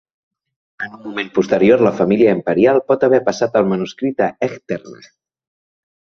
En 0.83 0.93
un 0.99 1.01
moment 1.07 1.27
posterior 1.33 1.83
la 1.87 1.91
família 1.99 2.31
imperial 2.37 2.81
pot 2.91 3.05
haver 3.07 3.19
passat 3.27 3.59
el 3.61 3.69
manuscrit 3.73 4.25
a 4.29 4.31
Echternach. 4.49 5.13